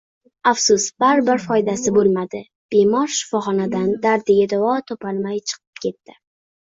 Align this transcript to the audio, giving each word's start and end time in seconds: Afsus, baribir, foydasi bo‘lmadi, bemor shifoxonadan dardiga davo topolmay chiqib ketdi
Afsus, 0.51 0.85
baribir, 1.03 1.43
foydasi 1.43 1.93
bo‘lmadi, 1.99 2.41
bemor 2.75 3.13
shifoxonadan 3.17 3.95
dardiga 4.07 4.49
davo 4.55 4.73
topolmay 4.93 5.39
chiqib 5.53 5.85
ketdi 5.87 6.19